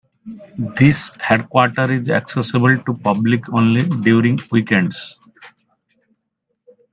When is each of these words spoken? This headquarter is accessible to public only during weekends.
This 0.79 1.11
headquarter 1.19 1.93
is 1.93 2.09
accessible 2.09 2.75
to 2.87 2.93
public 3.03 3.47
only 3.53 3.83
during 4.01 4.39
weekends. 4.51 5.19